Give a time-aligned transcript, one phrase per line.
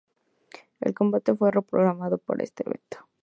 [0.79, 3.07] El combate fue reprogramado para este evento.